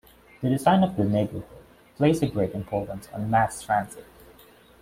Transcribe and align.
The 0.41 0.49
design 0.49 0.81
of 0.83 0.95
the 0.97 1.03
neighbourhood 1.03 1.45
placed 1.95 2.23
a 2.23 2.27
great 2.27 2.53
importance 2.55 3.07
on 3.13 3.29
mass 3.29 3.61
transit. 3.61 4.07